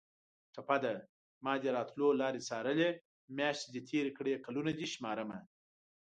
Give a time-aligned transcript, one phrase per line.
[0.53, 0.93] ټپه ده:
[1.45, 2.89] مادې راتلو لارې څارلې
[3.37, 5.39] میاشتې دې تېرې کړې کلونه دې شمارمه